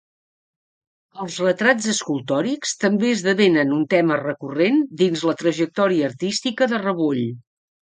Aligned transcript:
Els 1.25 1.35
retrats 1.43 1.89
escultòrics 1.93 2.73
també 2.85 3.11
esdevenen 3.19 3.77
un 3.77 3.85
tema 3.93 4.19
recurrent 4.23 4.83
dins 5.05 5.29
la 5.31 5.37
trajectòria 5.45 6.11
artística 6.11 6.73
de 6.75 6.83
Rebull. 6.87 7.25